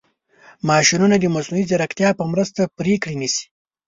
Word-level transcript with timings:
ماشینونه 0.69 1.15
د 1.19 1.25
مصنوعي 1.35 1.65
ځیرکتیا 1.69 2.09
په 2.19 2.23
مرسته 2.31 2.61
پرېکړې 2.77 3.15
نیسي. 3.21 3.45